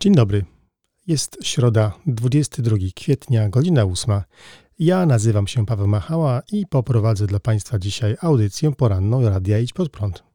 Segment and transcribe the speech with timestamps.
[0.00, 0.44] Dzień dobry.
[1.06, 4.20] Jest środa, 22 kwietnia, godzina 8.
[4.78, 9.88] Ja nazywam się Paweł Machała i poprowadzę dla Państwa dzisiaj audycję poranną Radia Idź Pod
[9.88, 10.31] Prąd.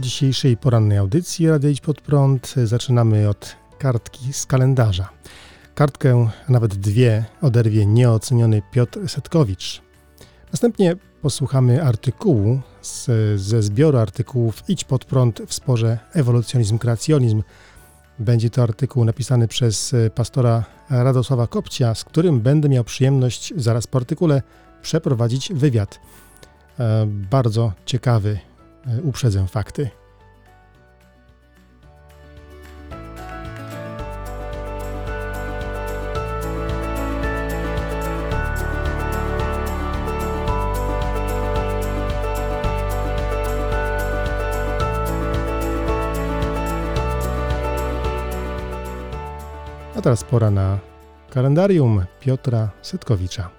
[0.00, 5.08] Dzisiejszej porannej audycji Radia Idź Pod Prąd zaczynamy od kartki z kalendarza.
[5.74, 9.82] Kartkę, a nawet dwie, oderwie nieoceniony Piotr Setkowicz.
[10.52, 13.06] Następnie posłuchamy artykułu z,
[13.40, 17.42] ze zbioru artykułów Idź Pod Prąd w sporze ewolucjonizm-kreacjonizm.
[18.18, 23.98] Będzie to artykuł napisany przez pastora Radosława Kopcia, z którym będę miał przyjemność zaraz po
[23.98, 24.42] artykule
[24.82, 26.00] przeprowadzić wywiad.
[26.78, 28.38] E, bardzo ciekawy
[28.86, 29.90] E, uprzedzę fakty.
[50.10, 50.78] Teraz pora na
[51.30, 53.50] kalendarium Piotra Setkowicza.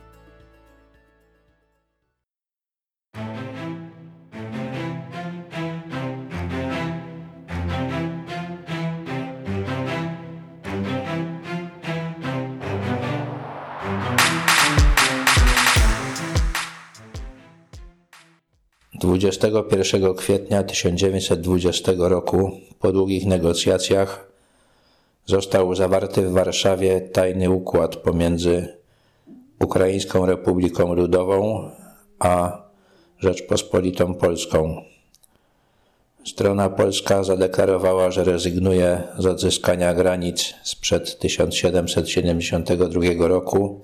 [18.99, 24.30] 21 kwietnia 1920 roku po długich negocjacjach
[25.25, 28.77] został zawarty w Warszawie tajny układ pomiędzy
[29.59, 31.69] Ukraińską Republiką Ludową
[32.19, 32.61] a
[33.19, 34.81] Rzeczpospolitą Polską.
[36.25, 43.81] Strona polska zadeklarowała, że rezygnuje z odzyskania granic sprzed 1772 roku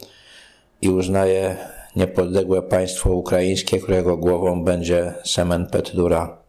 [0.81, 1.57] i uznaje
[1.95, 6.46] niepodległe państwo ukraińskie, którego głową będzie Semen Petlura.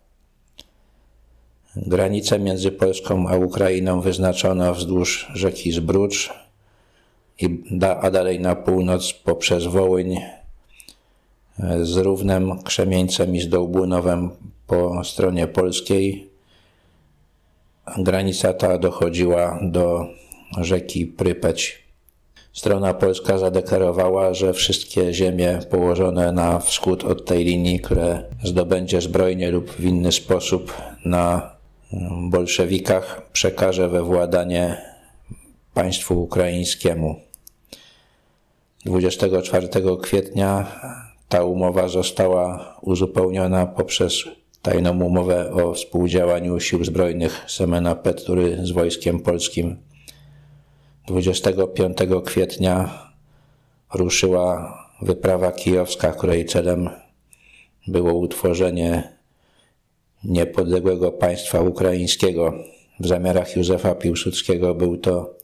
[1.87, 6.31] Granicę między Polską a Ukrainą wyznaczono wzdłuż rzeki Zbrucz,
[8.01, 10.17] a dalej na północ poprzez Wołyń
[11.83, 14.31] z równem Krzemieńcem i z Dołbunowem
[14.67, 16.31] po stronie polskiej.
[17.99, 20.07] Granica ta dochodziła do
[20.61, 21.89] rzeki Prypeć.
[22.53, 29.51] Strona polska zadeklarowała, że wszystkie ziemie położone na wschód od tej linii, które zdobędzie zbrojnie
[29.51, 30.73] lub w inny sposób
[31.05, 31.58] na
[32.31, 34.83] bolszewikach, przekaże we władanie
[35.75, 37.17] państwu ukraińskiemu.
[38.85, 39.69] 24
[40.03, 40.67] kwietnia
[41.29, 44.25] ta umowa została uzupełniona poprzez
[44.63, 49.77] tajną umowę o współdziałaniu sił zbrojnych Semena Pettury z wojskiem polskim
[51.07, 52.89] 25 kwietnia
[53.95, 56.91] ruszyła wyprawa kijowska, której celem
[57.87, 59.18] było utworzenie
[60.25, 62.53] niepodległego państwa ukraińskiego.
[63.01, 65.35] W zamiarach Józefa Piłsudskiego był to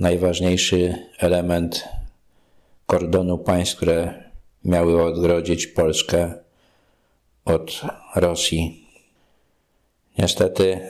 [0.00, 1.84] najważniejszy element
[2.86, 4.24] kordonu państw, które
[4.64, 6.34] miały odgrodzić Polskę
[7.44, 7.80] od
[8.16, 8.86] Rosji.
[10.18, 10.80] Niestety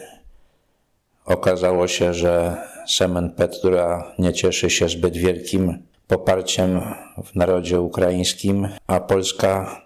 [1.25, 2.56] okazało się, że
[2.88, 6.81] Semen Petura nie cieszy się zbyt wielkim poparciem
[7.25, 9.81] w narodzie ukraińskim, a Polska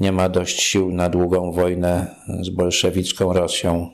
[0.00, 3.90] nie ma dość sił na długą wojnę z bolszewicką Rosją.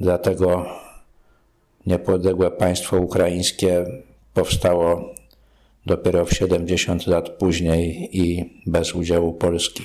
[0.00, 0.66] Dlatego
[1.86, 3.86] niepodległe państwo ukraińskie
[4.34, 5.14] powstało
[5.86, 9.84] dopiero w 70 lat później i bez udziału Polski.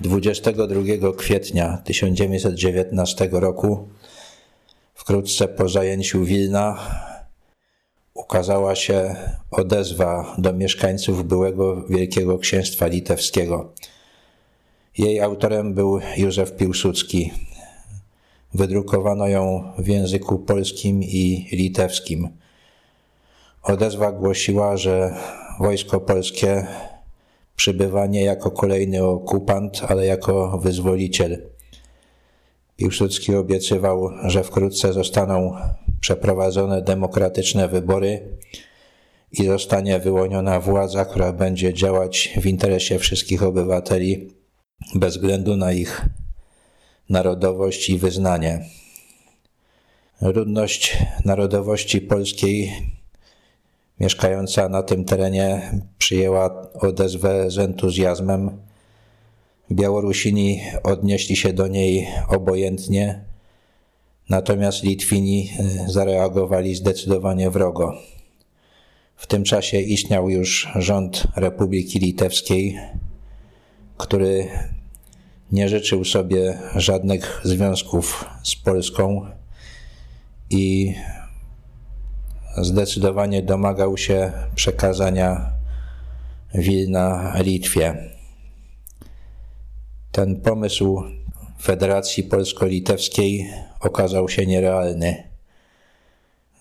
[0.00, 3.88] 22 kwietnia 1919 roku,
[4.94, 6.78] wkrótce po zajęciu Wilna,
[8.14, 9.16] ukazała się
[9.50, 13.72] odezwa do mieszkańców byłego Wielkiego Księstwa Litewskiego.
[14.98, 17.32] Jej autorem był Józef Piłsudski.
[18.54, 22.28] Wydrukowano ją w języku polskim i litewskim.
[23.62, 25.16] Odezwa głosiła, że
[25.58, 26.66] wojsko polskie
[27.60, 31.50] przybywa nie jako kolejny okupant, ale jako wyzwoliciel.
[32.76, 35.56] Piłsudski obiecywał, że wkrótce zostaną
[36.00, 38.38] przeprowadzone demokratyczne wybory
[39.32, 44.30] i zostanie wyłoniona władza, która będzie działać w interesie wszystkich obywateli
[44.94, 46.06] bez względu na ich
[47.08, 48.64] narodowość i wyznanie.
[50.20, 52.72] Ludność narodowości polskiej
[54.00, 58.50] mieszkająca na tym terenie przyjęła odezwę z entuzjazmem.
[59.72, 63.24] Białorusini odnieśli się do niej obojętnie,
[64.28, 67.94] natomiast Litwini e, zareagowali zdecydowanie wrogo.
[69.16, 72.78] W tym czasie istniał już rząd Republiki Litewskiej,
[73.96, 74.48] który
[75.52, 79.26] nie życzył sobie żadnych związków z Polską
[80.50, 80.94] i
[82.56, 85.52] zdecydowanie domagał się przekazania
[86.54, 88.10] Wilna Litwie.
[90.12, 91.02] Ten pomysł
[91.62, 93.50] Federacji Polsko-Litewskiej
[93.80, 95.22] okazał się nierealny.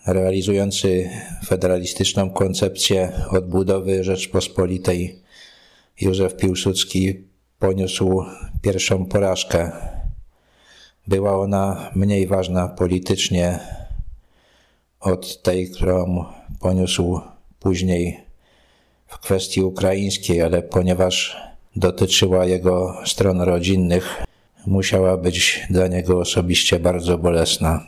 [0.07, 1.09] Realizujący
[1.45, 5.19] federalistyczną koncepcję odbudowy Rzeczpospolitej
[6.01, 7.23] Józef Piłsudski
[7.59, 8.23] poniósł
[8.61, 9.71] pierwszą porażkę.
[11.07, 13.59] Była ona mniej ważna politycznie
[14.99, 16.25] od tej, którą
[16.59, 17.19] poniósł
[17.59, 18.19] później
[19.07, 21.37] w kwestii ukraińskiej, ale ponieważ
[21.75, 24.23] dotyczyła jego stron rodzinnych,
[24.65, 27.85] musiała być dla niego osobiście bardzo bolesna.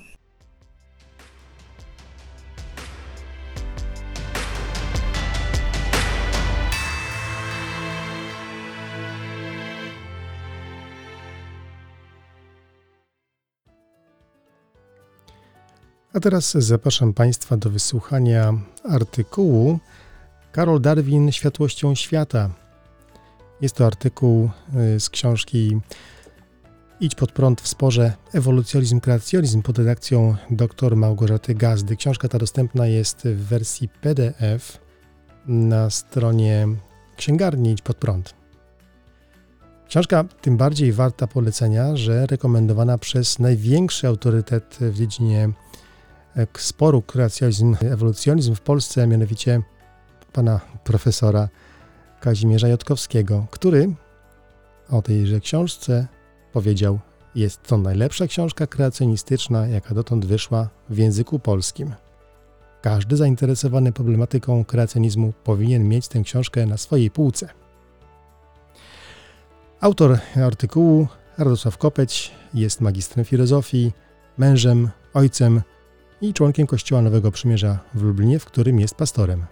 [16.13, 18.53] A teraz zapraszam Państwa do wysłuchania
[18.83, 19.79] artykułu
[20.51, 22.49] Karol Darwin Światłością Świata.
[23.61, 24.49] Jest to artykuł
[24.95, 25.77] y, z książki
[26.99, 31.95] Idź pod prąd w sporze Ewolucjonizm, kreacjonizm pod redakcją dr Małgorzaty Gazdy.
[31.95, 34.77] Książka ta dostępna jest w wersji PDF
[35.47, 36.67] na stronie
[37.17, 38.33] księgarni Idź pod prąd.
[39.87, 45.49] Książka tym bardziej warta polecenia, że rekomendowana przez największy autorytet w dziedzinie
[46.57, 49.61] sporu kreacjonizm, ewolucjonizm w Polsce, mianowicie
[50.33, 51.49] pana profesora
[52.19, 53.95] Kazimierza Jotkowskiego, który
[54.89, 56.07] o tejże książce
[56.53, 56.99] powiedział,
[57.35, 61.93] jest to najlepsza książka kreacjonistyczna, jaka dotąd wyszła w języku polskim.
[62.81, 67.49] Każdy zainteresowany problematyką kreacjonizmu powinien mieć tę książkę na swojej półce.
[69.81, 71.07] Autor artykułu
[71.37, 73.91] Radosław Kopeć jest magistrem filozofii,
[74.37, 75.61] mężem, ojcem
[76.21, 79.45] i członkiem Kościoła Nowego Przymierza w Lublinie, w którym jest pastorem.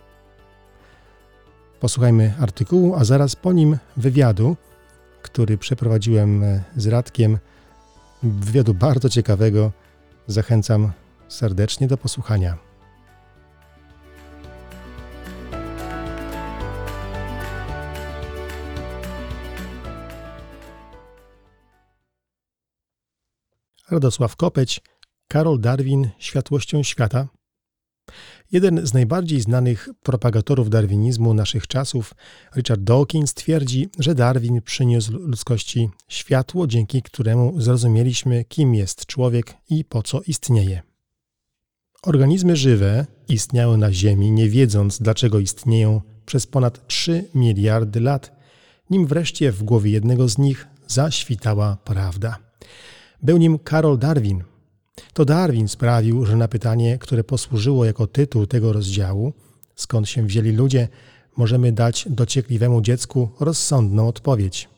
[1.79, 4.57] Posłuchajmy artykułu, a zaraz po nim wywiadu,
[5.21, 6.43] który przeprowadziłem
[6.75, 7.37] z Radkiem.
[8.23, 9.71] Wywiadu bardzo ciekawego.
[10.27, 10.91] Zachęcam
[11.27, 12.57] serdecznie do posłuchania.
[23.91, 24.81] Radosław Kopeć,
[25.31, 27.27] Karol Darwin Światłością Świata.
[28.51, 32.13] Jeden z najbardziej znanych propagatorów darwinizmu naszych czasów,
[32.55, 39.85] Richard Dawkins, twierdzi, że Darwin przyniósł ludzkości światło, dzięki któremu zrozumieliśmy, kim jest człowiek i
[39.85, 40.81] po co istnieje.
[42.03, 48.31] Organizmy żywe istniały na Ziemi, nie wiedząc, dlaczego istnieją przez ponad 3 miliardy lat,
[48.89, 52.37] nim wreszcie w głowie jednego z nich zaświtała prawda.
[53.23, 54.43] Był nim Karol Darwin,
[55.13, 59.33] to Darwin sprawił, że na pytanie, które posłużyło jako tytuł tego rozdziału,
[59.75, 60.87] skąd się wzięli ludzie,
[61.37, 64.69] możemy dać dociekliwemu dziecku rozsądną odpowiedź.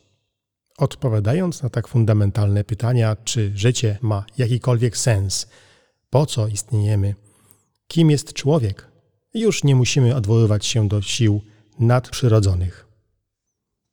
[0.78, 5.46] Odpowiadając na tak fundamentalne pytania, czy życie ma jakikolwiek sens,
[6.10, 7.14] po co istniejemy,
[7.86, 8.88] kim jest człowiek,
[9.34, 11.40] już nie musimy odwoływać się do sił
[11.78, 12.91] nadprzyrodzonych.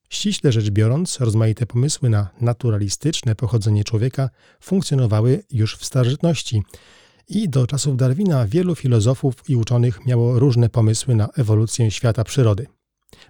[0.09, 4.29] Ściśle rzecz biorąc, rozmaite pomysły na naturalistyczne pochodzenie człowieka
[4.61, 6.63] funkcjonowały już w starożytności
[7.27, 12.67] i do czasów Darwina wielu filozofów i uczonych miało różne pomysły na ewolucję świata przyrody.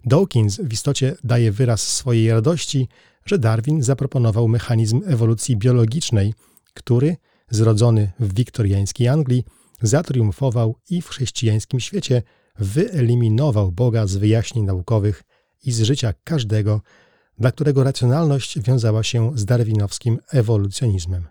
[0.06, 2.88] Dawkins w istocie daje wyraz swojej radości,
[3.26, 6.34] że Darwin zaproponował mechanizm ewolucji biologicznej,
[6.74, 7.18] który,
[7.50, 9.44] zrodzony w wiktoriańskiej Anglii,
[9.82, 12.24] zatriumfował i w chrześcijańskim świecie
[12.60, 15.24] wyeliminował Boga z wyjaśnień naukowych
[15.66, 16.82] i z życia każdego,
[17.38, 21.28] dla którego racjonalność wiązała się z darwinowskim ewolucjonizmem.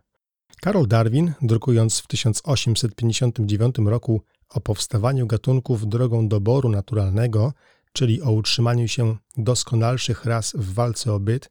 [0.60, 7.52] Karol Darwin, drukując w 1859 roku o powstawaniu gatunków drogą doboru naturalnego,
[7.92, 11.50] czyli o utrzymaniu się doskonalszych ras w walce o byt,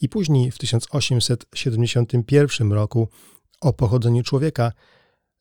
[0.00, 3.08] i później w 1871 roku
[3.60, 4.72] o pochodzeniu człowieka,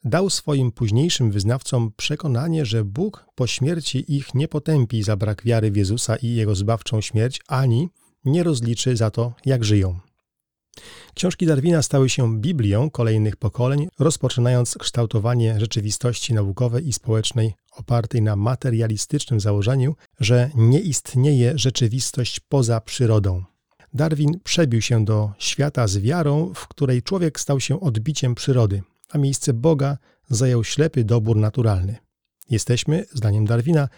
[0.03, 5.71] dał swoim późniejszym wyznawcom przekonanie, że Bóg po śmierci ich nie potępi za brak wiary
[5.71, 7.89] w Jezusa i jego zbawczą śmierć, ani
[8.25, 9.99] nie rozliczy za to, jak żyją.
[11.15, 18.35] Książki Darwina stały się Biblią kolejnych pokoleń, rozpoczynając kształtowanie rzeczywistości naukowej i społecznej opartej na
[18.35, 23.43] materialistycznym założeniu, że nie istnieje rzeczywistość poza przyrodą.
[23.93, 29.17] Darwin przebił się do świata z wiarą, w której człowiek stał się odbiciem przyrody, a
[29.17, 29.97] miejsce Boga
[30.29, 31.97] zajął ślepy dobór naturalny.
[32.49, 33.89] Jesteśmy, zdaniem Darwina,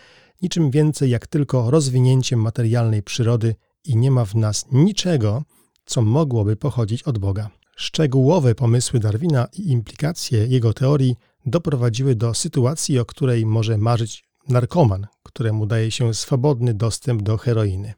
[0.42, 5.44] niczym więcej jak tylko rozwinięciem materialnej przyrody i nie ma w nas niczego,
[5.86, 7.50] co mogłoby pochodzić od Boga.
[7.76, 11.16] Szczegółowe pomysły Darwina i implikacje jego teorii
[11.46, 17.94] doprowadziły do sytuacji, o której może marzyć narkoman, któremu daje się swobodny dostęp do heroiny.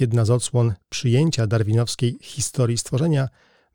[0.00, 3.28] Jedna z odsłon przyjęcia darwinowskiej historii stworzenia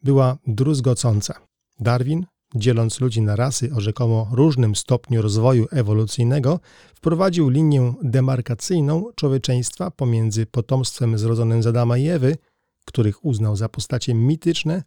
[0.03, 1.50] była druzgocąca.
[1.81, 6.59] Darwin, dzieląc ludzi na rasy o rzekomo różnym stopniu rozwoju ewolucyjnego,
[6.95, 12.37] wprowadził linię demarkacyjną człowieczeństwa pomiędzy potomstwem zrodzonym z Adama i Ewy,
[12.85, 14.83] których uznał za postacie mityczne,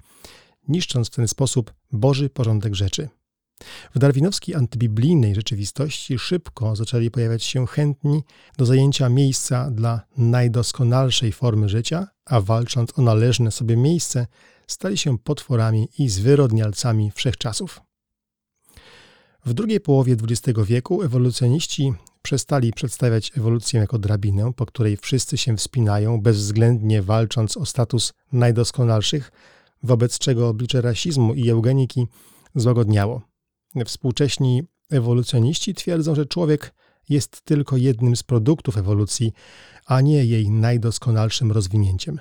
[0.69, 3.09] niszcząc w ten sposób Boży porządek rzeczy.
[3.95, 8.23] W darwinowskiej antybiblijnej rzeczywistości szybko zaczęli pojawiać się chętni
[8.59, 14.27] do zajęcia miejsca dla najdoskonalszej formy życia, a walcząc o należne sobie miejsce,
[14.67, 17.81] stali się potworami i zwyrodnialcami wszechczasów.
[19.45, 21.93] W drugiej połowie XX wieku ewolucjoniści
[22.23, 29.33] przestali przedstawiać ewolucję jako drabinę, po której wszyscy się wspinają, bezwzględnie walcząc o status najdoskonalszych,
[29.83, 32.07] wobec czego oblicze rasizmu i eugeniki
[32.55, 33.23] złagodniało.
[33.87, 36.75] Współcześni ewolucjoniści twierdzą, że człowiek
[37.09, 39.33] jest tylko jednym z produktów ewolucji,
[39.87, 42.21] a nie jej najdoskonalszym rozwinięciem.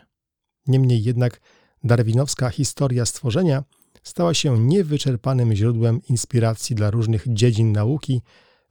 [0.68, 1.42] Niemniej jednak
[1.84, 3.64] darwinowska historia stworzenia
[4.04, 8.22] stała się niewyczerpanym źródłem inspiracji dla różnych dziedzin nauki,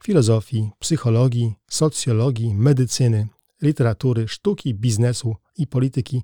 [0.03, 3.27] filozofii, psychologii, socjologii, medycyny,
[3.61, 6.23] literatury, sztuki, biznesu i polityki,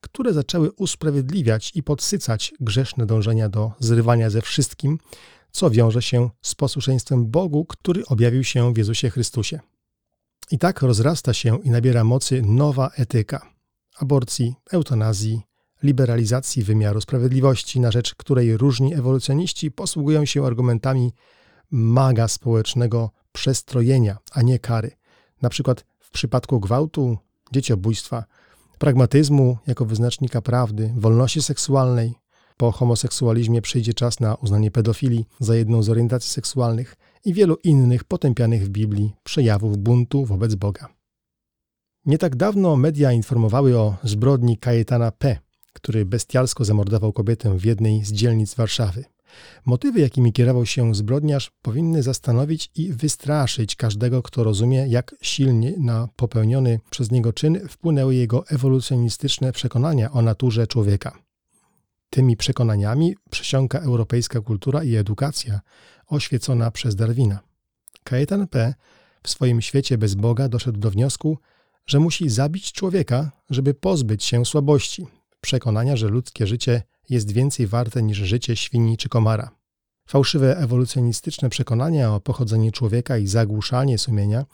[0.00, 4.98] które zaczęły usprawiedliwiać i podsycać grzeszne dążenia do zrywania ze wszystkim,
[5.50, 9.60] co wiąże się z posłuszeństwem Bogu, który objawił się w Jezusie Chrystusie.
[10.50, 13.52] I tak rozrasta się i nabiera mocy nowa etyka
[13.96, 15.42] aborcji, eutanazji,
[15.82, 21.12] liberalizacji wymiaru sprawiedliwości, na rzecz której różni ewolucjoniści posługują się argumentami
[21.70, 24.90] maga społecznego przestrojenia, a nie kary.
[25.42, 27.18] Na przykład w przypadku gwałtu,
[27.52, 28.24] dzieciobójstwa,
[28.78, 32.14] pragmatyzmu jako wyznacznika prawdy, wolności seksualnej,
[32.56, 38.04] po homoseksualizmie przyjdzie czas na uznanie pedofilii za jedną z orientacji seksualnych i wielu innych
[38.04, 40.88] potępianych w Biblii przejawów buntu wobec Boga.
[42.06, 45.38] Nie tak dawno media informowały o zbrodni Kajetana P.,
[45.72, 49.04] który bestialsko zamordował kobietę w jednej z dzielnic Warszawy.
[49.64, 56.08] Motywy, jakimi kierował się zbrodniarz, powinny zastanowić i wystraszyć każdego, kto rozumie, jak silnie na
[56.16, 61.18] popełniony przez niego czyn wpłynęły jego ewolucjonistyczne przekonania o naturze człowieka.
[62.10, 65.60] Tymi przekonaniami przesiąka europejska kultura i edukacja
[66.06, 67.40] oświecona przez Darwina.
[68.04, 68.74] Kajetan P.
[69.22, 71.38] w swoim świecie bez Boga doszedł do wniosku,
[71.86, 75.06] że musi zabić człowieka, żeby pozbyć się słabości,
[75.42, 79.50] przekonania, że ludzkie życie jest więcej warte niż życie świni czy komara.
[80.08, 84.44] Fałszywe ewolucjonistyczne przekonania o pochodzeniu człowieka i zagłuszanie sumienia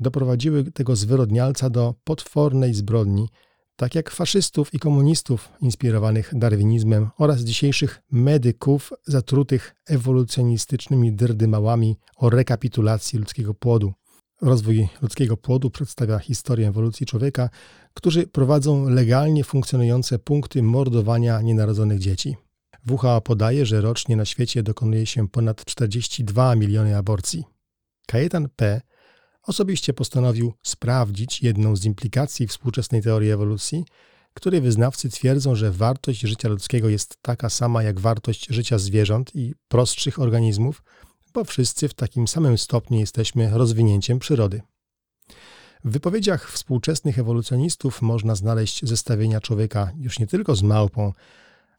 [0.00, 3.28] doprowadziły tego zwyrodnialca do potwornej zbrodni,
[3.76, 13.18] tak jak faszystów i komunistów inspirowanych darwinizmem oraz dzisiejszych medyków zatrutych ewolucjonistycznymi drdymałami o rekapitulacji
[13.18, 13.92] ludzkiego płodu.
[14.40, 17.50] Rozwój ludzkiego płodu przedstawia historię ewolucji człowieka,
[17.94, 22.36] którzy prowadzą legalnie funkcjonujące punkty mordowania nienarodzonych dzieci.
[22.90, 27.44] WHO podaje, że rocznie na świecie dokonuje się ponad 42 miliony aborcji.
[28.06, 28.80] Kajetan P.
[29.42, 33.84] osobiście postanowił sprawdzić jedną z implikacji współczesnej teorii ewolucji,
[34.34, 39.54] której wyznawcy twierdzą, że wartość życia ludzkiego jest taka sama jak wartość życia zwierząt i
[39.68, 40.82] prostszych organizmów,
[41.36, 44.62] bo wszyscy w takim samym stopniu jesteśmy rozwinięciem przyrody.
[45.84, 51.12] W wypowiedziach współczesnych ewolucjonistów można znaleźć zestawienia człowieka już nie tylko z małpą,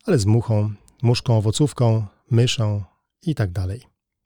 [0.05, 2.83] ale z muchą, muszką owocówką, myszą
[3.25, 3.53] itd.
[3.53, 3.79] Tak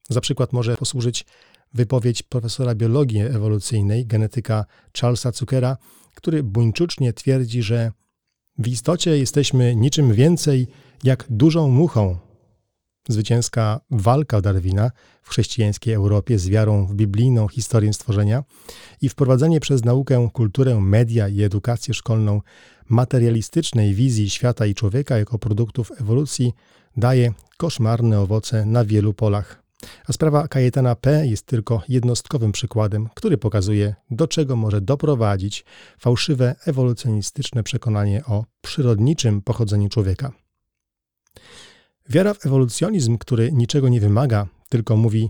[0.09, 1.25] Za przykład może posłużyć
[1.73, 4.65] wypowiedź profesora biologii ewolucyjnej, genetyka
[5.01, 5.77] Charlesa Zuckera,
[6.15, 7.91] który buńczucznie twierdzi, że
[8.57, 10.67] w istocie jesteśmy niczym więcej
[11.03, 12.17] jak dużą muchą,
[13.09, 14.91] Zwycięska walka Darwina
[15.23, 18.43] w chrześcijańskiej Europie z wiarą w biblijną historię stworzenia
[19.01, 22.41] i wprowadzenie przez naukę, kulturę, media i edukację szkolną
[22.89, 26.53] materialistycznej wizji świata i człowieka jako produktów ewolucji
[26.97, 29.61] daje koszmarne owoce na wielu polach.
[30.07, 31.27] A sprawa Kajetana P.
[31.27, 35.65] jest tylko jednostkowym przykładem, który pokazuje, do czego może doprowadzić
[35.99, 40.31] fałszywe ewolucjonistyczne przekonanie o przyrodniczym pochodzeniu człowieka.
[42.09, 45.29] Wiara w ewolucjonizm, który niczego nie wymaga, tylko mówi: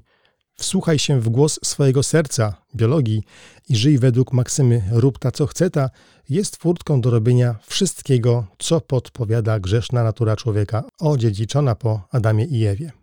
[0.56, 3.24] Wsłuchaj się w głos swojego serca, biologii
[3.70, 5.90] i żyj według maksymy rób ta co chce ta,
[6.30, 13.01] jest furtką do robienia wszystkiego, co podpowiada grzeszna natura człowieka, odziedziczona po Adamie i Ewie.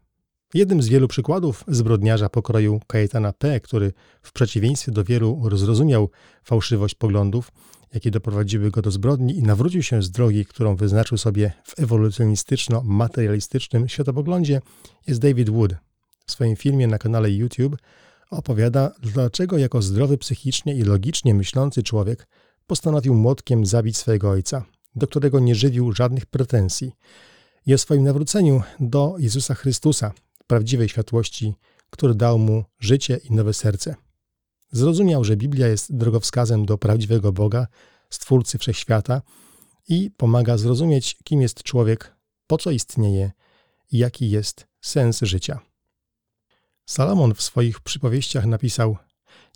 [0.55, 6.11] Jednym z wielu przykładów zbrodniarza pokroju Kajetana P., który w przeciwieństwie do wielu zrozumiał
[6.45, 7.52] fałszywość poglądów,
[7.95, 13.88] jakie doprowadziły go do zbrodni i nawrócił się z drogi, którą wyznaczył sobie w ewolucjonistyczno-materialistycznym
[13.88, 14.61] światopoglądzie,
[15.07, 15.75] jest David Wood.
[16.26, 17.76] W swoim filmie na kanale YouTube
[18.31, 22.26] opowiada, dlaczego jako zdrowy psychicznie i logicznie myślący człowiek
[22.67, 24.64] postanowił młotkiem zabić swojego ojca,
[24.95, 26.93] do którego nie żywił żadnych pretensji,
[27.67, 30.12] i o swoim nawróceniu do Jezusa Chrystusa,
[30.49, 31.55] prawdziwej światłości,
[31.90, 33.95] który dał mu życie i nowe serce.
[34.73, 37.67] Zrozumiał, że Biblia jest drogowskazem do prawdziwego Boga,
[38.11, 39.23] Stwórcy Wszechświata
[39.88, 43.31] i pomaga zrozumieć, kim jest człowiek, po co istnieje
[43.93, 45.61] i jaki jest sens życia.
[46.87, 48.97] Salomon w swoich przypowieściach napisał: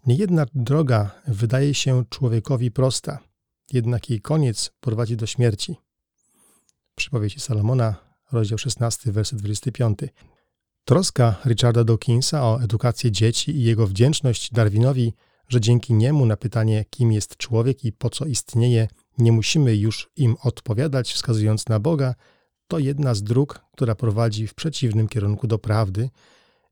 [0.07, 3.19] Niejedna droga wydaje się człowiekowi prosta,
[3.73, 5.77] jednak jej koniec prowadzi do śmierci.
[6.95, 7.95] Przypowieści Salomona,
[8.33, 9.99] rozdział 16, werset 25.
[10.85, 15.15] Troska Richarda Dawkinsa o edukację dzieci i jego wdzięczność Darwinowi,
[15.49, 20.11] że dzięki niemu na pytanie, kim jest człowiek i po co istnieje, nie musimy już
[20.17, 22.15] im odpowiadać, wskazując na Boga,
[22.69, 26.11] to jedna z dróg, która prowadzi w przeciwnym kierunku do prawdy,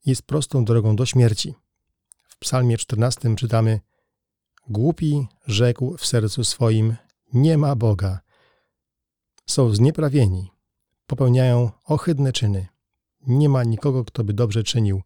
[0.07, 1.55] jest prostą drogą do śmierci.
[2.29, 3.81] W Psalmie 14 czytamy:
[4.69, 6.97] Głupi rzekł w sercu swoim:
[7.33, 8.21] Nie ma Boga.
[9.47, 10.50] Są znieprawieni,
[11.07, 12.67] popełniają ohydne czyny
[13.27, 15.03] nie ma nikogo, kto by dobrze czynił.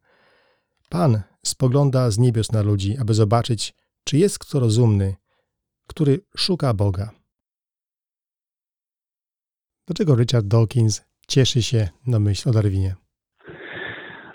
[0.90, 5.14] Pan spogląda z niebios na ludzi, aby zobaczyć, czy jest kto rozumny,
[5.88, 7.10] który szuka Boga.
[9.86, 12.94] Dlaczego Richard Dawkins cieszy się na myśl o Darwinie?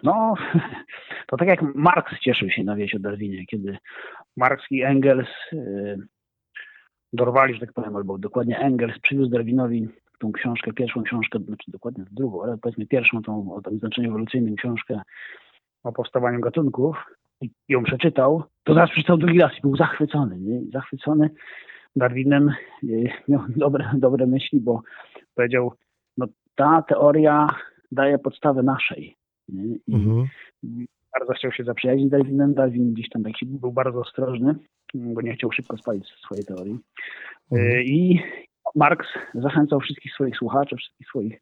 [0.03, 0.33] No,
[1.27, 3.77] to tak jak Marx cieszył się na wieś o Darwinie, kiedy
[4.37, 5.97] Marx i Engels yy,
[7.13, 9.87] dorwali, że tak powiem, albo dokładnie Engels przywiózł Darwinowi
[10.19, 14.55] tą książkę, pierwszą książkę, znaczy dokładnie drugą, ale powiedzmy pierwszą, tą o tym znaczeniu ewolucyjnym
[14.55, 15.01] książkę
[15.83, 17.05] o powstawaniu gatunków
[17.41, 20.39] i ją przeczytał, to zaraz przeczytał drugi raz i był zachwycony.
[20.39, 20.61] Nie?
[20.73, 21.29] Zachwycony
[21.95, 22.53] Darwinem,
[23.27, 24.81] miał dobre, dobre myśli, bo
[25.35, 25.73] powiedział,
[26.17, 27.47] no ta teoria
[27.91, 29.15] daje podstawę naszej.
[29.49, 29.75] Nie?
[29.87, 30.27] I mhm.
[31.19, 32.53] bardzo chciał się zaprzyjaźnić z Darwinem.
[32.53, 34.55] Darwin gdzieś tam taki był bardzo ostrożny,
[34.93, 36.79] bo nie chciał szybko spalić swojej teorii.
[37.51, 37.83] Mhm.
[37.83, 38.19] I,
[38.75, 41.41] Marx zachęcał wszystkich swoich słuchaczy, wszystkich swoich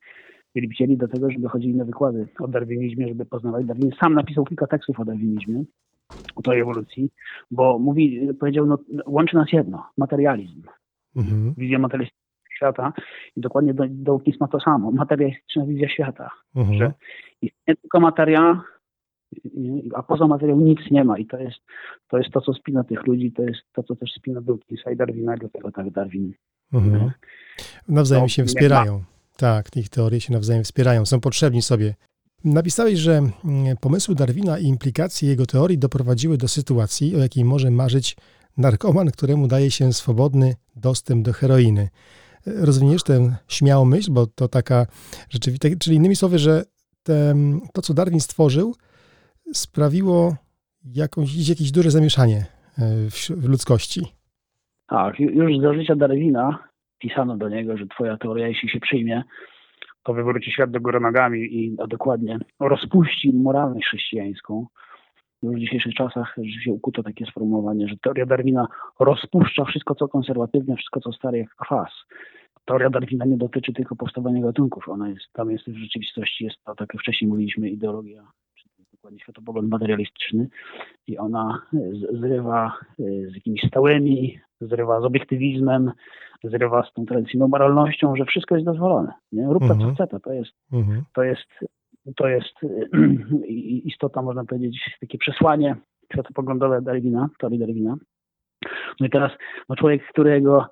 [0.56, 3.92] wielbicieli do tego, żeby chodzili na wykłady o darwinizmie, żeby poznawać Darwin.
[4.00, 5.64] Sam napisał kilka tekstów o darwinizmie,
[6.36, 7.10] o tej ewolucji,
[7.52, 10.62] bo mówi, powiedział, no, łączy nas jedno, materializm.
[11.16, 11.54] Mhm.
[11.58, 12.94] Wizja materialistyczna świata
[13.36, 16.78] i dokładnie do, Dawkins ma to samo, materialistyczna wizja świata, mhm.
[16.78, 16.94] że
[17.42, 18.62] istnieje tylko materia,
[19.96, 21.58] a poza materią nic nie ma i to jest,
[22.10, 24.96] to jest to, co spina tych ludzi, to jest to, co też spina Dawkinsa i
[24.96, 26.34] Darwina, dlatego tak Darwin
[26.74, 27.12] Mhm.
[27.88, 29.04] Nawzajem się wspierają.
[29.38, 31.96] Tak, ich teorie się nawzajem wspierają, są potrzebni sobie.
[32.44, 37.72] Napisałeś, że mm, pomysły Darwina i implikacje jego teorii doprowadziły do sytuacji, o jakiej może
[37.72, 38.18] marzyć
[38.58, 41.90] narkoman, któremu daje się swobodny dostęp do heroiny.
[42.46, 44.86] Rozwiniesz tę śmiałą myśl, bo to taka
[45.30, 46.64] rzeczywista, czyli innymi słowy, że
[47.04, 47.36] te,
[47.74, 48.76] to, co Darwin stworzył,
[49.54, 50.36] sprawiło
[50.96, 54.02] jakąś, jakieś duże zamieszanie e, w, ludzkości.
[54.88, 56.68] Tak, już do życia Darwina
[57.00, 59.24] pisano do niego, że twoja teoria, jeśli się przyjmie,
[60.04, 64.68] to wywróci świat do góry nogami i a dokładnie rozpuści moralność chrześcijańską.
[65.44, 68.68] Już w dzisiejszych czasach się ukuto takie sformułowanie, że teoria Darwina
[69.00, 71.90] rozpuszcza wszystko, co konserwatywne, wszystko, co stare jak kwas.
[72.66, 74.90] Teoria Darwina nie dotyczy tylko powstawania gatunków.
[74.90, 78.28] Ona jest, tam jest w rzeczywistości, jest to, tak jak wcześniej mówiliśmy, ideologia
[78.98, 80.48] dokładnie światopogląd materialistyczny
[81.08, 81.62] i ona
[82.12, 85.92] zrywa e, z jakimiś stałymi, zrywa z obiektywizmem,
[86.44, 89.14] zrywa z tą tradycyjną moralnością, że wszystko jest dozwolone.
[89.32, 89.46] Nie?
[89.46, 89.96] Rób to, co mhm.
[89.96, 91.04] chce, to jest, mhm.
[91.14, 91.48] to jest,
[92.16, 92.54] to jest
[93.92, 95.76] istota, można powiedzieć, takie przesłanie
[96.14, 97.96] światopoglądowe Darwina, teorii Darwina.
[99.00, 99.32] No i teraz
[99.70, 100.66] no człowiek, którego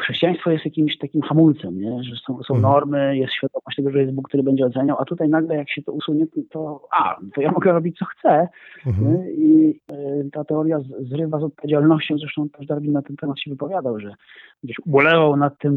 [0.00, 2.02] chrześcijaństwo jest jakimś takim hamulcem, nie?
[2.02, 2.62] że są, są mhm.
[2.62, 5.82] normy, jest świadomość tego, że jest Bóg, który będzie oceniał, a tutaj nagle jak się
[5.82, 8.48] to usunie, to a, to ja mogę robić co chcę.
[8.86, 9.18] Mhm.
[9.36, 14.00] I y, ta teoria zrywa z odpowiedzialnością, zresztą też Darwin na ten temat się wypowiadał,
[14.00, 14.14] że
[14.62, 15.76] gdzieś ubolewał nad tym,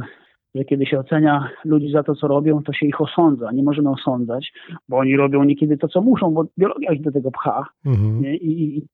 [0.55, 3.51] że kiedy się ocenia ludzi za to, co robią, to się ich osądza.
[3.51, 4.53] Nie możemy osądzać,
[4.89, 7.65] bo oni robią niekiedy to, co muszą, bo biologia ich do tego pcha.
[7.85, 8.25] Mhm.
[8.25, 8.87] I, i,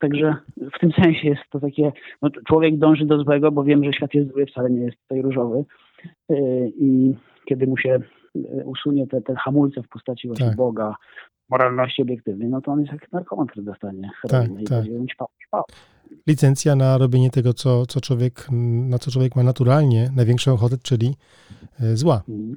[0.00, 0.36] także
[0.76, 4.14] w tym sensie jest to takie, no, człowiek dąży do złego, bo wiem, że świat
[4.14, 5.64] jest zły, wcale nie jest tutaj różowy.
[6.28, 7.14] Yy, I
[7.48, 7.98] kiedy mu się
[8.34, 10.56] yy, usunie te, te hamulce w postaci właśnie Tak.
[10.56, 10.94] Boga,
[11.50, 14.78] moralności obiektywnej, no to on jest jak narkoman, który dostanie heroinę i tak.
[14.78, 15.64] będzie ją ćpał, ćpał.
[16.26, 18.46] Licencja na robienie tego, co, co człowiek,
[18.88, 21.14] na co człowiek ma naturalnie największą ochotę, czyli
[21.80, 22.22] e, zła.
[22.28, 22.56] Mm.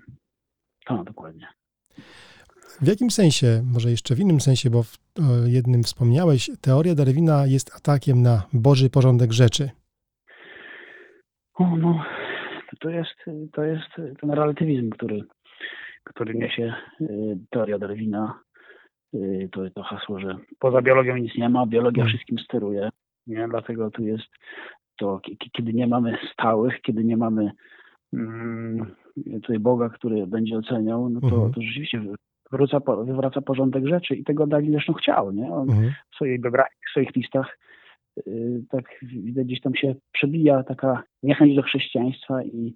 [0.86, 1.47] Tak, dokładnie.
[2.82, 7.46] W jakim sensie, może jeszcze w innym sensie, bo w o jednym wspomniałeś, teoria Darwina
[7.48, 9.70] jest atakiem na Boży porządek rzeczy.
[11.54, 12.04] O, no,
[12.80, 13.16] to- jest,
[13.54, 13.88] to jest
[14.22, 15.22] ten relatywizm, który,
[16.04, 18.40] który niesie y, teoria Darwina.
[19.16, 22.10] Y, To, to hasło, że poza biologią nic nie ma, biologia Mm.
[22.13, 22.90] wszystkim steruje.
[23.28, 23.48] Nie?
[23.48, 24.28] Dlatego tu jest
[24.98, 27.52] to, ki- ki- kiedy nie mamy stałych, kiedy nie mamy
[28.13, 28.96] mm,
[29.42, 31.54] tutaj Boga, który będzie oceniał, no to, Mhm.
[31.54, 32.02] to rzeczywiście
[32.52, 35.32] wywraca, wywraca porządek rzeczy i tego Darwin zresztą chciał.
[35.32, 35.52] Nie?
[35.54, 35.94] On Mhm.
[36.12, 37.58] w swojej biografii, w swoich listach
[38.28, 42.76] y, tak widać gdzieś tam się przebija taka niechęć do chrześcijaństwa i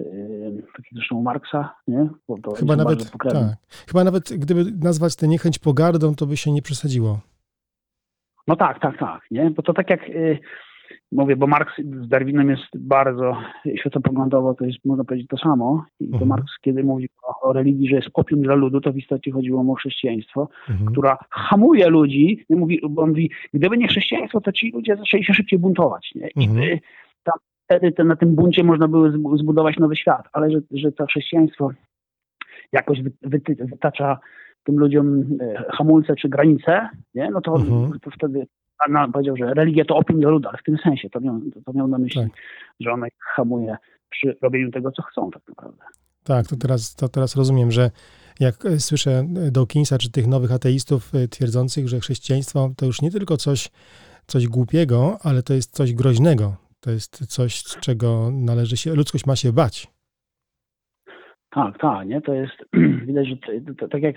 [0.00, 2.08] y, tak jak zresztą Marksa, nie?
[2.28, 3.56] Bo to Chyba nawet, tak.
[3.88, 7.20] Chyba nawet gdyby nazwać tę niechęć pogardą, to by się nie przesadziło.
[8.48, 9.50] No tak, tak, tak, nie?
[9.50, 10.38] Bo to tak jak y,
[11.12, 13.36] mówię, bo Marks z Darwinem jest bardzo
[13.76, 15.84] światopoglądowo, to jest można powiedzieć to samo.
[16.00, 16.28] I to Mhm.
[16.28, 19.64] Marks, kiedy mówi o, o religii, że jest opium dla ludu, to w istocie chodziło
[19.64, 20.48] mu o chrześcijaństwo.
[20.70, 20.90] Mhm.
[20.92, 25.34] która hamuje ludzi, mówi, bo on mówi, gdyby nie chrześcijaństwo, to ci ludzie zaczęli się
[25.34, 26.12] szybciej buntować.
[26.14, 26.28] Nie?
[26.28, 26.78] I Mhm.
[27.24, 30.92] tam, wtedy te, na tym buncie można było zbu- zbudować nowy świat, ale że, że
[30.92, 31.70] to chrześcijaństwo
[32.72, 34.18] jakoś wy, wy, wytacza
[34.64, 37.30] tym ludziom e, hamulce czy granice, nie?
[37.30, 38.00] no to, Mhm.
[38.00, 38.46] to wtedy
[38.78, 41.40] a na, powiedział, że religia to opium dla ludu, ale w tym sensie to miał,
[41.64, 42.30] to, miał na myśli, Tak.
[42.80, 43.76] że ona ich hamuje
[44.10, 45.82] przy robieniu tego, co chcą tak naprawdę.
[46.24, 47.90] Tak, to teraz, to teraz rozumiem, że
[48.40, 53.10] jak e, słyszę Dawkinsa czy tych nowych ateistów e, twierdzących, że chrześcijaństwo to już nie
[53.10, 53.70] tylko coś,
[54.26, 56.56] coś głupiego, ale to jest coś groźnego.
[56.80, 59.95] To jest coś, z czego należy się, ludzkość ma się bać.
[61.56, 62.20] Tak, tak, nie?
[62.20, 62.54] To jest,
[63.08, 64.16] widać, że to, to, tak jak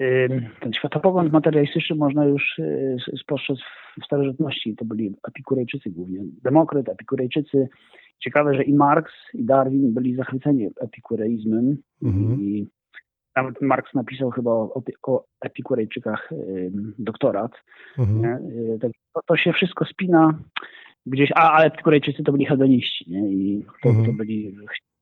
[0.00, 3.58] ym, ten światopogląd materialistyczny można już y, spostrzec
[4.02, 4.76] w starożytności.
[4.76, 6.20] To byli epikurejczycy głównie.
[6.42, 7.68] Demokryt, epikurejczycy.
[8.18, 11.76] Ciekawe, że i Marx, i Darwin byli zachwyceni epikureizmem.
[12.02, 12.40] Mhm.
[12.40, 12.68] I
[13.36, 17.52] nawet Marx napisał chyba o, o, epikurejczykach ym, doktorat.
[17.98, 18.24] Mhm.
[18.24, 20.38] Y, Tak, to, to się wszystko spina
[21.06, 23.32] gdzieś, a, a epikurejczycy to byli hedoniści, nie?
[23.32, 24.06] I to, Mhm.
[24.06, 24.56] to byli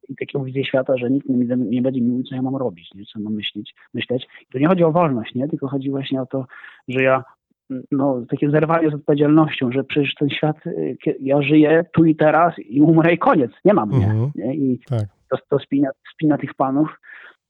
[0.09, 2.95] i taką wizję świata, że nikt mi nie będzie mi mówił, co ja mam robić,
[2.95, 3.05] nie?
[3.05, 4.27] co mam myśleć, myśleć.
[4.43, 5.49] I to nie chodzi o wolność, nie?
[5.49, 6.47] tylko chodzi właśnie o to,
[6.89, 7.25] że ja
[7.93, 12.59] no, takie zerwanie z odpowiedzialnością, że przecież ten świat, y, ja żyję tu i teraz
[12.59, 14.07] i umrę i koniec, nie ma mnie.
[14.07, 14.31] Mhm.
[14.35, 14.55] Nie?
[14.55, 15.05] I Tak.
[15.31, 17.01] to, to spina, spina tych panów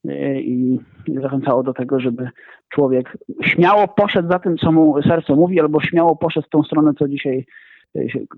[0.05, 0.79] y, i
[1.21, 2.29] zachęcało do tego, żeby
[2.69, 6.91] człowiek śmiało poszedł za tym, co mu serce mówi, albo śmiało poszedł w tą stronę,
[6.99, 7.45] co dzisiaj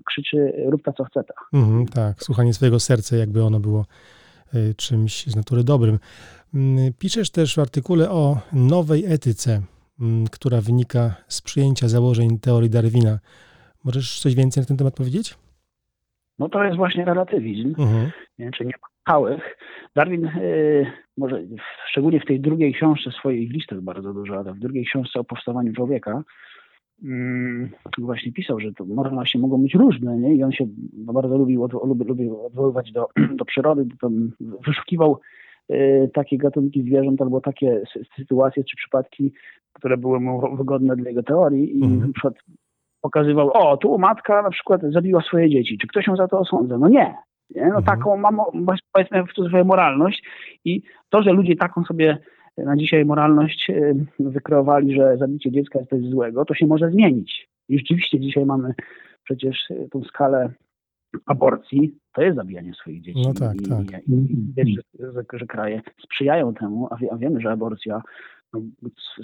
[0.06, 1.34] krzyczy, rób ta, co chce ta.
[1.58, 3.86] Mhm, tak, słuchanie swojego serca, jakby ono było
[4.54, 5.98] y, czymś z natury dobrym.
[6.54, 9.60] Mm, Piszesz też w artykule o nowej etyce,
[10.00, 13.18] mm, która wynika z przyjęcia założeń teorii Darwina.
[13.84, 15.34] Możesz coś więcej na ten temat powiedzieć?
[16.38, 18.10] No to jest właśnie relatywizm, Mhm.
[18.38, 18.50] nie?
[18.50, 19.56] czy nie ma stałych.
[19.96, 20.86] Darwin, y,
[21.16, 21.42] może
[21.90, 25.24] szczególnie w tej drugiej książce swojej, w listach bardzo dużo, ale w drugiej książce o
[25.24, 26.22] powstawaniu człowieka,
[27.98, 30.34] właśnie pisał, że to moralności mogą być różne, nie?
[30.34, 34.30] I on się bardzo lubił, odwo- lubi, lubił odwoływać do, do przyrody, bo tam
[34.66, 35.20] wyszukiwał
[35.72, 39.32] y, takie gatunki zwierząt albo takie sy- sytuacje czy przypadki,
[39.72, 42.00] które były mu wygodne dla jego teorii i Mhm.
[42.06, 42.34] na przykład
[43.00, 46.78] pokazywał, o, tu matka na przykład zabiła swoje dzieci, czy ktoś ją za to osądza?
[46.78, 47.14] No nie.
[47.54, 47.62] nie?
[47.62, 47.84] No Mhm.
[47.84, 48.38] taką mam,
[48.92, 50.24] powiedzmy, w cudzysłowie moralność
[50.64, 52.18] i to, że ludzie taką sobie
[52.56, 57.48] na dzisiaj moralność y, wykreowali, że zabicie dziecka jest coś złego, to się może zmienić.
[57.68, 58.74] I rzeczywiście dzisiaj mamy
[59.24, 60.52] przecież y, tą skalę
[61.26, 63.22] aborcji, to jest zabijanie swoich dzieci.
[63.26, 64.08] No tak, I, tak.
[64.08, 68.02] I, i widać, że, że, kraje sprzyjają temu, a, wie, a wiemy, że aborcja
[68.52, 68.60] no,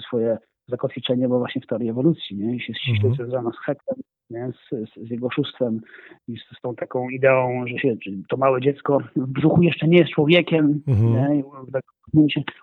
[0.07, 0.37] swoje
[0.69, 2.55] zakotwiczenie było właśnie w teorii ewolucji, nie?
[2.55, 3.15] I się ściśle Mhm.
[3.15, 3.95] związana z Hektem,
[4.29, 4.51] nie?
[4.51, 5.81] Z, z, z jego oszustwem
[6.27, 7.95] i z, z tą taką ideą, że się,
[8.29, 11.13] to małe dziecko w brzuchu jeszcze nie jest człowiekiem, Mhm.
[11.13, 11.39] nie?
[11.39, 11.83] I tak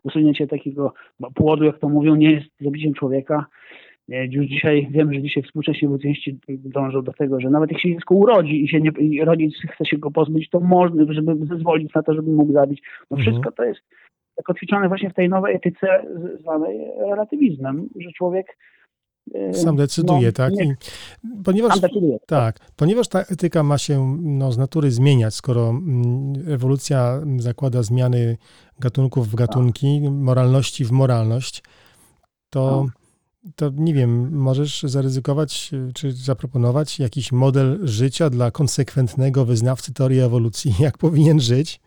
[0.05, 0.93] usunięcie, takiego
[1.35, 3.47] płodu, jak to mówią, nie jest zabiciem człowieka.
[4.09, 8.15] Już dzisiaj wiem, że dzisiaj współcześni ewolucjoniści dążą do tego, że nawet jak się dziecko
[8.15, 12.03] urodzi i, się nie, i rodzic chce się go pozbyć, to można, żeby zezwolić na
[12.03, 12.83] to, żeby mógł zabić.
[13.11, 13.23] No Mhm.
[13.35, 13.81] wszystko to jest
[14.37, 15.87] zakotwiczone właśnie w tej nowej etyce
[16.41, 18.47] zwanej relatywizmem, że człowiek
[19.35, 20.53] e, Sam decyduje, no, tak?
[20.55, 20.75] I,
[21.45, 22.19] ponieważ, Sam decyduje.
[22.27, 28.37] tak, ponieważ ta etyka ma się no, z natury zmieniać, skoro mm, ewolucja zakłada zmiany
[28.81, 31.63] gatunków w gatunki, moralności w moralność,
[32.51, 33.51] to, No.
[33.57, 40.21] to nie wiem, możesz zaryzykować y, czy zaproponować jakiś model życia dla konsekwentnego wyznawcy teorii
[40.21, 41.81] ewolucji, jak powinien żyć?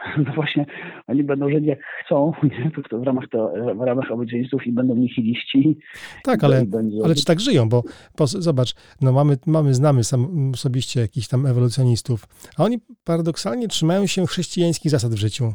[0.26, 0.66] No właśnie,
[1.06, 2.70] oni będą żyć jak chcą, nie?
[3.00, 5.78] W ramach to, w ramach ewolucjonistów i będą nihiliści.
[6.24, 7.68] Tak, ale, będzie, ale czy tak żyją?
[7.68, 7.82] Bo
[8.16, 12.24] pos, zobacz, no mamy, mamy, znamy sam osobiście jakichś tam ewolucjonistów,
[12.58, 15.54] a oni paradoksalnie trzymają się chrześcijańskich zasad w życiu.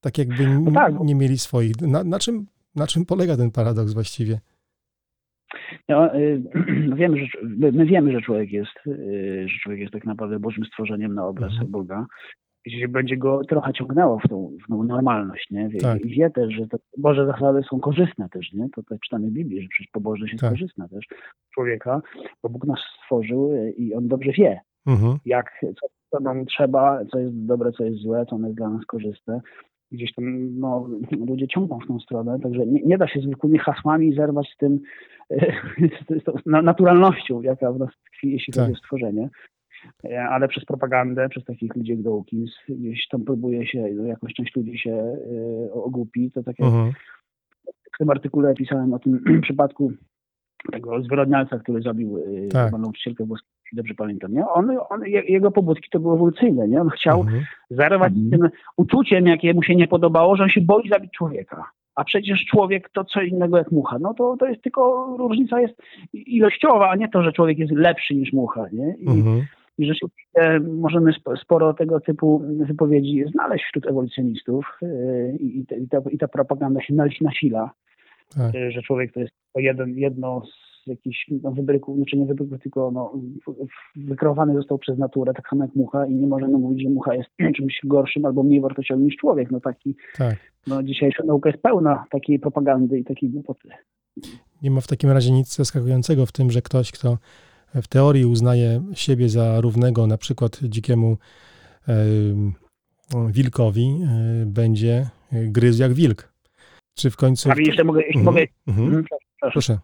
[0.00, 0.94] Tak jakby No tak.
[1.00, 1.80] nie mieli swoich.
[1.80, 4.40] Na, na, czym, na czym polega ten paradoks właściwie?
[5.88, 6.42] No, y,
[6.96, 10.64] wiemy, że, my, my wiemy, że człowiek jest, y, że człowiek jest tak naprawdę Bożym
[10.64, 11.70] stworzeniem na obraz Mhm.
[11.70, 12.06] Boga.
[12.64, 15.68] I będzie go trochę ciągnęło w tą, w tą normalność, nie?
[15.68, 16.00] Wie, Tak.
[16.04, 18.68] I wie też, że te Boże zasady są korzystne też, nie?
[18.76, 20.50] To tak czytamy w Biblii, że przecież pobożność jest Tak.
[20.50, 21.06] korzystna też
[21.54, 22.00] człowieka,
[22.42, 25.18] bo Bóg nas stworzył y, i On dobrze wie, Mhm.
[25.24, 28.84] jak, co, co nam trzeba, co jest dobre, co jest złe, co jest dla nas
[28.86, 29.40] korzystne.
[29.92, 30.88] Gdzieś tam no,
[31.28, 34.80] ludzie ciągną w tą stronę, także nie, nie da się zwykłymi hasłami zerwać z tym,
[36.20, 38.62] z tą na- naturalnością, jaka w nas tkwi, jeśli Tak.
[38.64, 39.28] chodzi o stworzenie.
[40.04, 44.34] E, Ale przez propagandę, przez takich ludzi jak Dawkins, gdzieś tam próbuje się, no, jakąś
[44.34, 44.92] część ludzi się
[45.70, 46.30] e, ogłupi.
[46.30, 46.92] To tak jak Mhm.
[47.94, 49.92] w tym artykule pisałem o tym przypadku
[50.72, 52.72] tego zwyrodnialca, który zabił y, Tak.
[52.72, 54.32] nauczycielkę włoską, dobrze pamiętam.
[54.32, 54.48] Nie?
[54.48, 56.68] On, on, je- jego pobudki to były ewolucyjne.
[56.68, 56.80] Nie?
[56.80, 57.42] On chciał Mhm.
[57.70, 61.70] zarywać z tym uczuciem, jakie mu się nie podobało, że on się boi zabić człowieka.
[61.94, 63.98] A przecież człowiek to co innego jak mucha.
[63.98, 65.74] No to, to jest tylko różnica jest
[66.12, 68.66] ilościowa, a nie to, że człowiek jest lepszy niż mucha.
[68.72, 68.94] Nie?
[68.98, 69.42] I, Mhm.
[69.82, 75.98] I rzeczywiście możemy sp- sporo tego typu wypowiedzi znaleźć wśród ewolucjonistów yy, i, i, ta,
[76.10, 77.70] i ta propaganda się nas- nasila,
[78.36, 78.54] Tak.
[78.54, 82.90] yy, że człowiek to jest jeden, jedno z jakichś no, wybryków, znaczy nie wybryków, tylko
[82.90, 83.12] no,
[83.46, 86.88] w- w- wykreowany został przez naturę, tak samo jak mucha i nie możemy mówić, że
[86.90, 89.50] mucha jest czymś gorszym albo mniej wartościowym niż człowiek.
[89.50, 90.36] No taki, tak.
[90.66, 93.68] no dzisiejsza nauka jest pełna takiej propagandy i takiej głupoty.
[94.62, 97.18] Nie ma w takim razie nic zaskakującego w tym, że ktoś, kto
[97.74, 101.16] w teorii uznaje siebie za równego na przykład dzikiemu
[101.88, 102.52] em,
[103.32, 106.32] wilkowi, e, będzie gryzł jak wilk.
[106.94, 107.50] Czy w końcu...
[107.50, 108.34] A jeszcze mogę, jeśli Mhm.
[108.34, 108.86] mogę, Mhm.
[108.88, 109.04] Mhm.
[109.52, 109.78] Proszę.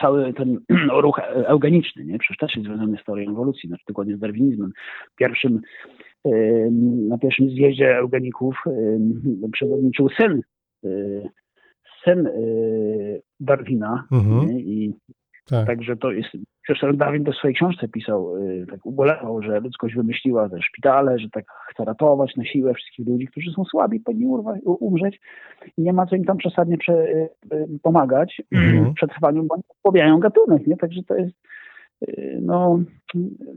[0.00, 0.58] Cały ten
[1.02, 2.18] ruch eugeniczny, nie?
[2.18, 4.72] przecież też jest związany z teorią ewolucji, znaczy dokładnie z darwinizmem.
[5.16, 5.60] Pierwszym,
[7.08, 8.56] na pierwszym zjeździe eugeników
[9.52, 10.40] przewodniczył syn,
[10.84, 10.88] e,
[12.04, 12.30] syn e,
[13.40, 14.50] Darwina Mhm.
[14.50, 14.94] i
[15.48, 15.66] Tak.
[15.66, 16.28] Także to jest,
[16.74, 21.18] przecież Darwin to w swojej książce pisał, y, tak ubolewał, że ludzkość wymyśliła te szpitale,
[21.18, 24.26] że tak chce ratować na siłę wszystkich ludzi, którzy są słabi, powinni
[24.64, 25.20] umrzeć
[25.76, 28.90] i nie ma co im tam przesadnie prze, y, y, pomagać Mhm.
[28.90, 30.76] w przetrwaniu, bo oni pobijają gatunek, nie?
[30.76, 31.34] Także to jest,
[32.40, 32.78] no,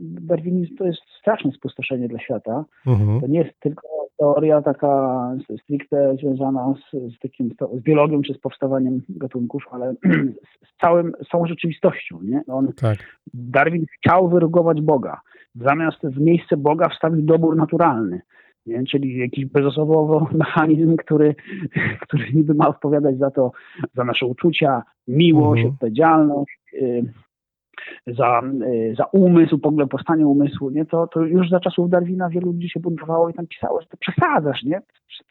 [0.00, 2.64] darwinizm to jest straszne spustoszenie dla świata.
[2.86, 3.20] Mhm.
[3.20, 3.82] To nie jest tylko
[4.18, 5.18] teoria taka
[5.62, 9.94] stricte związana z, z takim, z biologią czy z powstawaniem gatunków, ale
[10.68, 12.18] z całym, z całą rzeczywistością.
[12.22, 12.42] Nie?
[12.46, 12.98] On, Tak.
[13.34, 15.20] Darwin chciał wyrugować Boga.
[15.54, 18.20] Zamiast w miejsce Boga wstawił dobór naturalny.
[18.66, 18.84] Nie?
[18.84, 21.34] Czyli jakiś bezosobowo mechanizm, który,
[22.02, 23.52] który niby ma odpowiadać za to,
[23.94, 25.74] za nasze uczucia, miłość, Mhm.
[25.74, 27.12] odpowiedzialność, y,
[28.06, 30.84] za, y, za umysł, w ogóle powstanie umysłu, nie?
[30.84, 33.96] To, to już za czasów Darwina wielu ludzi się buntowało i tam pisało, że to
[33.96, 34.80] przesadzasz, nie?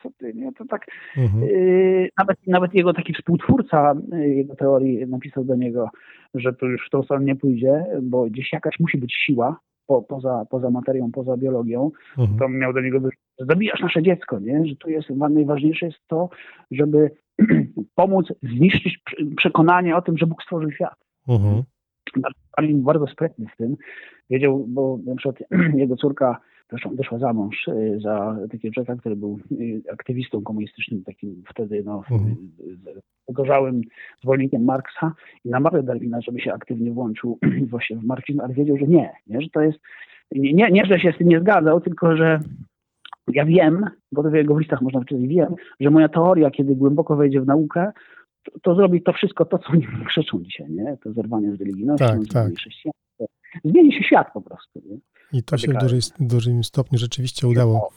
[0.04, 0.54] Co ty, nie?
[0.54, 0.86] To tak,
[1.18, 1.44] Mhm.
[1.44, 5.90] Yy, nawet, nawet jego taki współtwórca yy, jego teorii napisał do niego,
[6.34, 9.60] że to już w tą stronę nie pójdzie, bo gdzieś jakaś musi być siła
[9.90, 11.92] po, poza, poza materią, poza biologią.
[12.18, 12.40] Mhm.
[12.40, 13.00] To miał do niego
[13.40, 14.66] że zabijasz nasze dziecko, nie?
[14.66, 16.30] że tu jest najważniejsze jest to,
[16.72, 17.12] żeby
[17.96, 20.96] pomóc zniszczyć prze- przekonanie o tym, że Bóg stworzył świat.
[21.28, 21.64] Mhm.
[22.58, 23.76] Darwin był bardzo sprytny w tym.
[24.30, 29.16] Wiedział, bo na przykład jego córka zresztą wyszła za mąż y, za takiego człowieka, który
[29.16, 32.36] był y, aktywistą komunistycznym, takim wtedy no, Mhm.
[33.28, 33.82] y, gorzałym
[34.24, 35.14] zwolennikiem Marksa
[35.46, 37.40] i namawiał Darwina, żeby się aktywnie włączył
[37.72, 39.80] właśnie w marksizm, ale wiedział, że nie, nie że to jest,
[40.32, 42.40] nie, nie, nie, że się z tym nie zgadzał, tylko że
[43.34, 47.16] ja wiem, bo to w jego listach można wyczytać, wiem, że moja teoria, kiedy głęboko
[47.16, 47.92] wejdzie w naukę,
[48.62, 50.98] to, zrobi to wszystko to, co oni krzyczą dzisiaj, nie?
[51.04, 52.54] To zerwanie z religijnością, Tak, tak.
[52.56, 53.26] chrześcijaństwa.
[53.66, 54.82] Zmieni się świat po prostu.
[54.86, 54.98] Nie?
[55.40, 57.90] I to się w dużej, dużym stopniu rzeczywiście udało.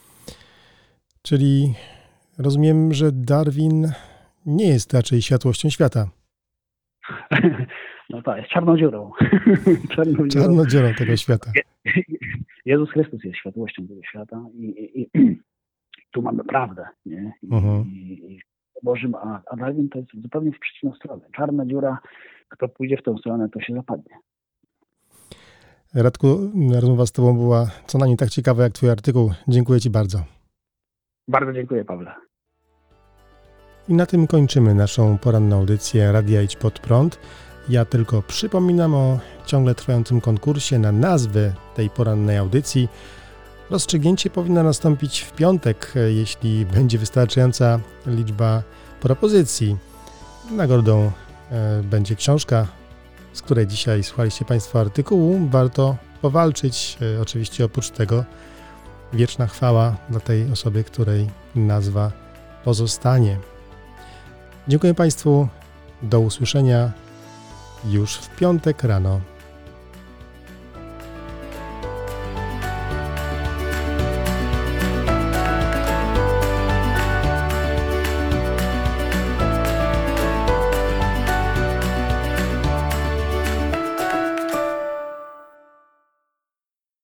[1.21, 1.73] Czyli
[2.37, 3.91] rozumiem, że Darwin
[4.45, 6.09] nie jest raczej światłością świata.
[8.09, 9.11] No tak, jest czarną dziurą.
[9.95, 10.27] czarną dziurą.
[10.45, 11.51] Czarnodzielą tego świata.
[12.65, 15.39] Jezus Chrystus jest światłością tego świata i, i, i
[16.11, 16.85] tu mamy prawdę.
[17.05, 17.33] Nie?
[17.43, 17.85] I, Mhm.
[17.85, 18.39] i, i
[18.83, 21.21] Bożym, a, a Darwin to jest zupełnie w przeciwną stronę.
[21.35, 21.97] Czarna dziura,
[22.49, 24.15] kto pójdzie w tą stronę, to się zapadnie.
[25.93, 29.31] Radku, rozmowa z Tobą była co najmniej tak ciekawa jak Twój artykuł.
[29.47, 30.19] Dziękuję Ci bardzo.
[31.27, 32.13] Bardzo dziękuję, Pawle.
[33.89, 37.19] I na tym kończymy naszą poranną audycję Radia Idź Pod Prąd.
[37.69, 42.87] Ja tylko przypominam o ciągle trwającym konkursie na nazwę tej porannej audycji.
[43.69, 48.63] Rozstrzygnięcie powinno nastąpić w piątek, jeśli będzie wystarczająca liczba
[49.01, 49.77] propozycji.
[50.51, 51.11] Nagrodą
[51.51, 52.67] e, będzie książka,
[53.33, 55.47] z której dzisiaj słuchaliście Państwo artykułu.
[55.49, 56.97] Warto powalczyć.
[57.17, 58.23] E, oczywiście oprócz tego
[59.13, 62.11] wieczna chwała dla tej osoby, której nazwa
[62.63, 63.37] pozostanie.
[64.67, 65.47] Dziękuję Państwu.
[66.01, 66.91] Do usłyszenia
[67.85, 69.19] już w piątek rano.